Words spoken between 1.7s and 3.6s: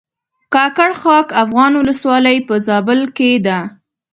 ولسوالۍ په زابل کښې ده